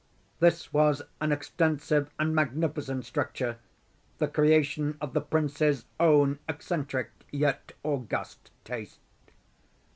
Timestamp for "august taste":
7.83-8.97